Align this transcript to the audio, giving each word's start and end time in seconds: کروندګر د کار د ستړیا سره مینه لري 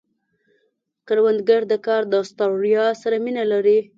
کروندګر 1.07 1.61
د 1.71 1.73
کار 1.85 2.03
د 2.13 2.15
ستړیا 2.29 2.85
سره 3.01 3.15
مینه 3.23 3.43
لري 3.51 3.79